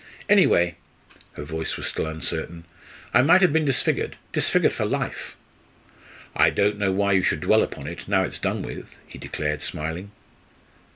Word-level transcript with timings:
"Anyway" 0.27 0.77
her 1.33 1.43
voice 1.43 1.77
was 1.77 1.85
still 1.85 2.07
uncertain 2.07 2.63
"I 3.13 3.21
might 3.21 3.43
have 3.43 3.53
been 3.53 3.65
disfigured 3.65 4.15
disfigured 4.33 4.73
for 4.73 4.83
life!" 4.83 5.37
"I 6.35 6.49
don't 6.49 6.79
know 6.79 6.91
why 6.91 7.11
you 7.11 7.21
should 7.21 7.41
dwell 7.41 7.61
upon 7.61 7.85
it 7.85 8.07
now 8.07 8.23
it's 8.23 8.39
done 8.39 8.63
with," 8.63 8.97
he 9.07 9.19
declared, 9.19 9.61
smiling. 9.61 10.09